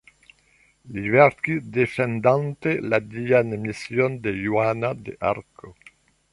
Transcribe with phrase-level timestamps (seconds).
[0.95, 5.75] Li verkis defendante la dian mision de Johana de Arko.